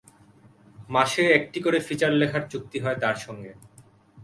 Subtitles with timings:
[0.89, 3.51] মাসে একটি করে ফিচার লেখার চুক্তি হয় তাঁর সঙ্গে।